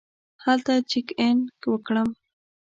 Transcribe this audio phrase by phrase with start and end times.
[0.43, 1.37] هلته چېک اېن
[1.71, 2.09] وکړم.